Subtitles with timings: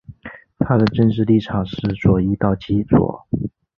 [0.57, 3.27] 它的政治立场是左翼到极左。